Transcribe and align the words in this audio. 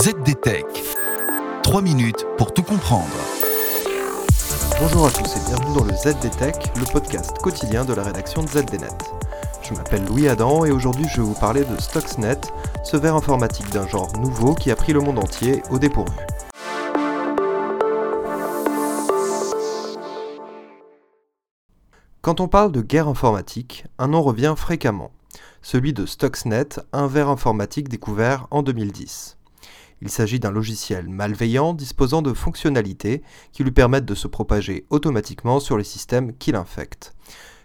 ZDTech. 0.00 0.64
3 1.64 1.82
minutes 1.82 2.24
pour 2.36 2.54
tout 2.54 2.62
comprendre. 2.62 3.08
Bonjour 4.78 5.08
à 5.08 5.10
tous 5.10 5.36
et 5.36 5.40
bienvenue 5.48 5.74
dans 5.76 5.82
le 5.82 5.92
ZDTech, 5.92 6.54
le 6.78 6.84
podcast 6.92 7.36
quotidien 7.38 7.84
de 7.84 7.94
la 7.94 8.04
rédaction 8.04 8.44
de 8.44 8.48
ZDNet. 8.48 8.96
Je 9.60 9.74
m'appelle 9.74 10.04
Louis 10.04 10.28
Adam 10.28 10.64
et 10.64 10.70
aujourd'hui 10.70 11.06
je 11.10 11.16
vais 11.16 11.26
vous 11.26 11.34
parler 11.34 11.64
de 11.64 11.80
Stuxnet, 11.80 12.38
ce 12.84 12.96
verre 12.96 13.16
informatique 13.16 13.68
d'un 13.70 13.88
genre 13.88 14.16
nouveau 14.20 14.54
qui 14.54 14.70
a 14.70 14.76
pris 14.76 14.92
le 14.92 15.00
monde 15.00 15.18
entier 15.18 15.62
au 15.68 15.80
dépourvu. 15.80 16.14
Quand 22.20 22.38
on 22.38 22.46
parle 22.46 22.70
de 22.70 22.82
guerre 22.82 23.08
informatique, 23.08 23.84
un 23.98 24.06
nom 24.06 24.22
revient 24.22 24.54
fréquemment, 24.56 25.10
celui 25.60 25.92
de 25.92 26.06
Stuxnet, 26.06 26.68
un 26.92 27.08
verre 27.08 27.30
informatique 27.30 27.88
découvert 27.88 28.46
en 28.52 28.62
2010. 28.62 29.37
Il 30.00 30.10
s'agit 30.10 30.38
d'un 30.38 30.50
logiciel 30.50 31.08
malveillant 31.08 31.74
disposant 31.74 32.22
de 32.22 32.32
fonctionnalités 32.32 33.22
qui 33.52 33.64
lui 33.64 33.72
permettent 33.72 34.04
de 34.04 34.14
se 34.14 34.28
propager 34.28 34.86
automatiquement 34.90 35.60
sur 35.60 35.76
les 35.76 35.84
systèmes 35.84 36.36
qu'il 36.36 36.54
infecte. 36.54 37.14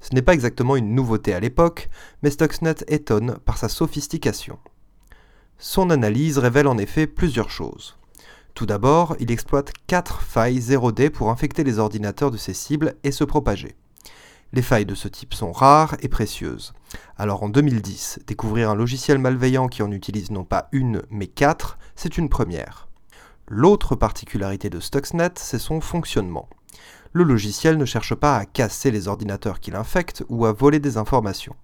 Ce 0.00 0.14
n'est 0.14 0.22
pas 0.22 0.34
exactement 0.34 0.76
une 0.76 0.94
nouveauté 0.94 1.32
à 1.32 1.40
l'époque, 1.40 1.88
mais 2.22 2.30
Stuxnet 2.30 2.84
étonne 2.86 3.38
par 3.44 3.56
sa 3.58 3.68
sophistication. 3.68 4.58
Son 5.58 5.90
analyse 5.90 6.38
révèle 6.38 6.68
en 6.68 6.78
effet 6.78 7.06
plusieurs 7.06 7.50
choses. 7.50 7.96
Tout 8.54 8.66
d'abord, 8.66 9.16
il 9.20 9.30
exploite 9.30 9.72
4 9.86 10.22
failles 10.22 10.58
0D 10.58 11.10
pour 11.10 11.30
infecter 11.30 11.64
les 11.64 11.78
ordinateurs 11.78 12.30
de 12.30 12.36
ses 12.36 12.54
cibles 12.54 12.94
et 13.04 13.12
se 13.12 13.24
propager. 13.24 13.76
Les 14.52 14.62
failles 14.62 14.86
de 14.86 14.94
ce 14.94 15.08
type 15.08 15.34
sont 15.34 15.52
rares 15.52 15.96
et 16.00 16.08
précieuses. 16.08 16.72
Alors 17.18 17.42
en 17.42 17.50
2010, 17.50 18.20
découvrir 18.26 18.70
un 18.70 18.74
logiciel 18.74 19.18
malveillant 19.18 19.68
qui 19.68 19.82
en 19.82 19.92
utilise 19.92 20.30
non 20.30 20.44
pas 20.44 20.68
une 20.72 21.02
mais 21.10 21.26
quatre, 21.26 21.78
c'est 21.96 22.16
une 22.16 22.30
première. 22.30 22.88
L'autre 23.46 23.94
particularité 23.94 24.70
de 24.70 24.80
Stuxnet, 24.80 25.32
c'est 25.36 25.58
son 25.58 25.82
fonctionnement. 25.82 26.48
Le 27.12 27.24
logiciel 27.24 27.76
ne 27.76 27.84
cherche 27.84 28.14
pas 28.14 28.36
à 28.36 28.46
casser 28.46 28.90
les 28.90 29.06
ordinateurs 29.06 29.60
qu'il 29.60 29.76
infecte 29.76 30.24
ou 30.30 30.46
à 30.46 30.52
voler 30.52 30.80
des 30.80 30.96
informations. 30.96 31.56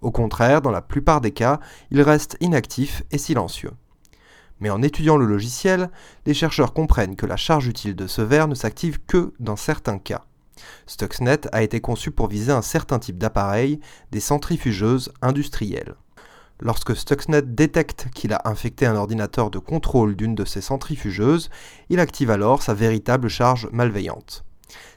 Au 0.00 0.12
contraire, 0.12 0.62
dans 0.62 0.70
la 0.70 0.82
plupart 0.82 1.20
des 1.20 1.32
cas, 1.32 1.58
il 1.90 2.02
reste 2.02 2.36
inactif 2.40 3.02
et 3.10 3.18
silencieux. 3.18 3.72
Mais 4.60 4.70
en 4.70 4.82
étudiant 4.82 5.16
le 5.16 5.26
logiciel, 5.26 5.90
les 6.24 6.34
chercheurs 6.34 6.72
comprennent 6.72 7.16
que 7.16 7.26
la 7.26 7.36
charge 7.36 7.66
utile 7.66 7.96
de 7.96 8.06
ce 8.06 8.22
verre 8.22 8.46
ne 8.46 8.54
s'active 8.54 9.00
que 9.06 9.32
dans 9.40 9.56
certains 9.56 9.98
cas. 9.98 10.24
Stuxnet 10.86 11.40
a 11.52 11.62
été 11.62 11.80
conçu 11.80 12.10
pour 12.10 12.28
viser 12.28 12.52
un 12.52 12.62
certain 12.62 12.98
type 12.98 13.18
d'appareil, 13.18 13.80
des 14.10 14.20
centrifugeuses 14.20 15.12
industrielles. 15.22 15.94
Lorsque 16.60 16.94
Stuxnet 16.94 17.42
détecte 17.42 18.06
qu'il 18.14 18.32
a 18.32 18.42
infecté 18.44 18.86
un 18.86 18.94
ordinateur 18.94 19.50
de 19.50 19.58
contrôle 19.58 20.14
d'une 20.14 20.36
de 20.36 20.44
ces 20.44 20.60
centrifugeuses, 20.60 21.50
il 21.88 21.98
active 21.98 22.30
alors 22.30 22.62
sa 22.62 22.74
véritable 22.74 23.28
charge 23.28 23.68
malveillante. 23.72 24.44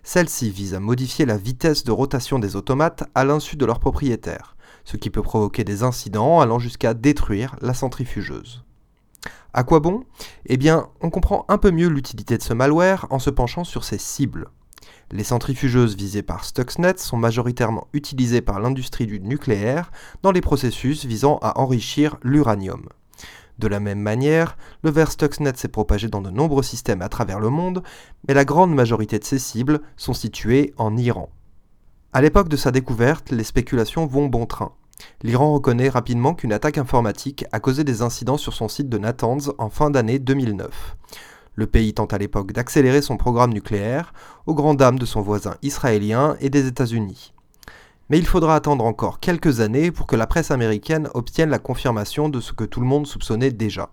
Celle-ci 0.04 0.52
vise 0.52 0.76
à 0.76 0.80
modifier 0.80 1.26
la 1.26 1.38
vitesse 1.38 1.84
de 1.84 1.92
rotation 1.92 2.38
des 2.40 2.56
automates 2.56 3.04
à 3.16 3.26
l'insu 3.26 3.58
de 3.58 3.66
leur 3.66 3.80
propriétaire, 3.80 4.56
ce 4.84 4.98
qui 4.98 5.10
peut 5.10 5.24
provoquer 5.24 5.64
des 5.64 5.82
incidents 5.84 6.40
allant 6.40 6.60
jusqu'à 6.60 6.94
détruire 6.94 7.56
la 7.62 7.74
centrifugeuse. 7.74 8.64
À 9.54 9.64
quoi 9.64 9.80
bon? 9.80 10.04
Eh 10.46 10.58
bien, 10.58 10.90
on 11.02 11.10
comprend 11.10 11.46
un 11.48 11.58
peu 11.58 11.72
mieux 11.72 11.88
l'utilité 11.88 12.38
de 12.38 12.44
ce 12.44 12.54
malware 12.54 13.08
en 13.10 13.20
se 13.20 13.30
penchant 13.30 13.64
sur 13.64 13.84
ses 13.84 13.98
cibles. 13.98 14.50
Les 15.12 15.24
centrifugeuses 15.24 15.96
visées 15.96 16.24
par 16.24 16.46
Stuxnet 16.46 16.98
sont 16.98 17.18
majoritairement 17.18 17.88
utilisées 17.94 18.42
par 18.42 18.60
l'industrie 18.60 19.06
du 19.06 19.20
nucléaire 19.20 19.92
dans 20.24 20.32
les 20.32 20.42
processus 20.42 21.06
visant 21.06 21.38
à 21.42 21.60
enrichir 21.60 22.18
l'uranium. 22.24 22.90
De 23.60 23.68
la 23.68 23.80
même 23.80 24.00
manière, 24.00 24.58
le 24.84 24.90
verre 24.90 25.12
Stuxnet 25.12 25.54
s'est 25.56 25.68
propagé 25.68 26.10
dans 26.10 26.22
de 26.22 26.30
nombreux 26.30 26.64
systèmes 26.64 27.02
à 27.02 27.10
travers 27.10 27.40
le 27.40 27.50
monde, 27.50 27.84
mais 28.28 28.34
la 28.34 28.46
grande 28.46 28.74
majorité 28.74 29.20
de 29.20 29.24
ses 29.24 29.40
cibles 29.40 29.82
sont 29.96 30.14
situées 30.14 30.74
en 30.78 30.98
Iran. 30.98 31.30
À 32.12 32.22
l'époque 32.22 32.50
de 32.50 32.58
sa 32.58 32.72
découverte, 32.72 33.32
les 33.32 33.44
spéculations 33.44 34.08
vont 34.08 34.28
bon 34.28 34.46
train. 34.46 34.74
L'Iran 35.22 35.54
reconnaît 35.54 35.90
rapidement 35.90 36.34
qu'une 36.34 36.54
attaque 36.54 36.78
informatique 36.78 37.46
a 37.52 37.60
causé 37.60 37.84
des 37.84 38.02
incidents 38.02 38.38
sur 38.38 38.54
son 38.54 38.68
site 38.68 38.90
de 38.90 38.98
Natanz 38.98 39.52
en 39.58 39.70
fin 39.70 39.90
d'année 39.90 40.20
2009. 40.20 40.96
Le 41.56 41.68
pays 41.68 41.94
tente 41.94 42.14
à 42.14 42.18
l'époque 42.18 42.52
d'accélérer 42.52 43.02
son 43.02 43.18
programme 43.18 43.54
nucléaire, 43.54 44.14
aux 44.46 44.54
grandes 44.54 44.78
dames 44.78 45.00
de 45.00 45.06
son 45.06 45.22
voisin 45.22 45.56
israélien 45.62 46.36
et 46.42 46.50
des 46.50 46.68
États-Unis. 46.68 47.34
Mais 48.10 48.20
il 48.20 48.28
faudra 48.28 48.56
attendre 48.56 48.86
encore 48.86 49.20
quelques 49.20 49.62
années 49.62 49.92
pour 49.92 50.06
que 50.06 50.16
la 50.16 50.28
presse 50.28 50.52
américaine 50.52 51.10
obtienne 51.14 51.50
la 51.50 51.60
confirmation 51.60 52.30
de 52.30 52.40
ce 52.40 52.54
que 52.54 52.66
tout 52.66 52.80
le 52.80 52.86
monde 52.86 53.08
soupçonnait 53.08 53.52
déjà. 53.52 53.90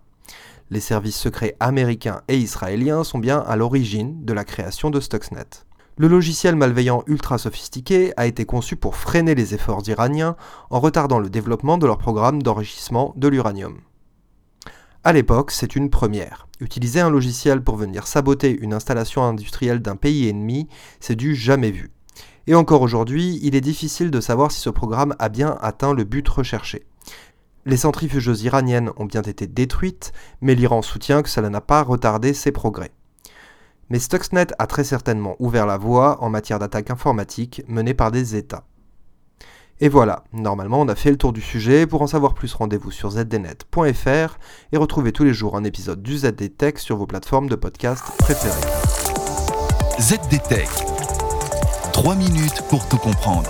Les 0.69 0.79
services 0.79 1.17
secrets 1.17 1.55
américains 1.59 2.21
et 2.27 2.37
israéliens 2.37 3.03
sont 3.03 3.19
bien 3.19 3.39
à 3.39 3.55
l'origine 3.55 4.23
de 4.23 4.33
la 4.33 4.43
création 4.43 4.89
de 4.89 4.99
Stuxnet. 4.99 5.65
Le 5.97 6.07
logiciel 6.07 6.55
malveillant 6.55 7.03
ultra 7.07 7.37
sophistiqué 7.37 8.13
a 8.17 8.25
été 8.25 8.45
conçu 8.45 8.75
pour 8.75 8.95
freiner 8.95 9.35
les 9.35 9.53
efforts 9.53 9.83
iraniens 9.87 10.35
en 10.69 10.79
retardant 10.79 11.19
le 11.19 11.29
développement 11.29 11.77
de 11.77 11.85
leur 11.85 11.97
programme 11.97 12.41
d'enrichissement 12.41 13.13
de 13.15 13.27
l'uranium. 13.27 13.77
À 15.05 15.11
l'époque, 15.11 15.51
c'est 15.51 15.75
une 15.75 15.89
première. 15.89 16.47
Utiliser 16.61 17.01
un 17.01 17.09
logiciel 17.09 17.61
pour 17.61 17.75
venir 17.75 18.07
saboter 18.07 18.57
une 18.57 18.73
installation 18.73 19.21
industrielle 19.21 19.81
d'un 19.81 19.97
pays 19.97 20.29
ennemi, 20.29 20.69
c'est 21.01 21.17
du 21.17 21.35
jamais 21.35 21.71
vu. 21.71 21.91
Et 22.47 22.55
encore 22.55 22.81
aujourd'hui, 22.81 23.37
il 23.43 23.53
est 23.53 23.61
difficile 23.61 24.11
de 24.11 24.21
savoir 24.21 24.53
si 24.53 24.61
ce 24.61 24.69
programme 24.69 25.13
a 25.19 25.27
bien 25.27 25.57
atteint 25.61 25.93
le 25.93 26.05
but 26.05 26.25
recherché. 26.29 26.85
Les 27.65 27.75
centrifugeuses 27.75 28.43
iraniennes 28.43 28.91
ont 28.95 29.03
bien 29.03 29.23
été 29.23 29.45
détruites, 29.45 30.13
mais 30.39 30.55
l'Iran 30.55 30.81
soutient 30.81 31.21
que 31.21 31.29
cela 31.29 31.49
n'a 31.49 31.61
pas 31.61 31.83
retardé 31.83 32.33
ses 32.33 32.53
progrès. 32.53 32.91
Mais 33.89 33.99
Stuxnet 33.99 34.47
a 34.57 34.67
très 34.67 34.85
certainement 34.85 35.35
ouvert 35.39 35.65
la 35.65 35.77
voie 35.77 36.23
en 36.23 36.29
matière 36.29 36.59
d'attaques 36.59 36.91
informatiques 36.91 37.61
menées 37.67 37.93
par 37.93 38.11
des 38.11 38.37
États. 38.37 38.63
Et 39.83 39.89
voilà, 39.89 40.23
normalement 40.31 40.79
on 40.79 40.87
a 40.87 40.95
fait 40.95 41.11
le 41.11 41.17
tour 41.17 41.33
du 41.33 41.41
sujet. 41.41 41.85
Pour 41.85 42.01
en 42.01 42.07
savoir 42.07 42.35
plus, 42.35 42.53
rendez-vous 42.53 42.89
sur 42.89 43.11
zdnet.fr 43.11 44.37
et 44.71 44.77
retrouvez 44.77 45.11
tous 45.11 45.25
les 45.25 45.33
jours 45.33 45.57
un 45.57 45.65
épisode 45.65 46.01
du 46.01 46.19
ZDTech 46.19 46.79
sur 46.79 46.95
vos 46.95 47.05
plateformes 47.05 47.49
de 47.49 47.55
podcast 47.55 48.05
préférées. 48.17 48.61
ZDTech. 49.99 50.69
3 51.91 52.15
minutes 52.15 52.63
pour 52.69 52.87
tout 52.87 52.97
comprendre. 52.97 53.49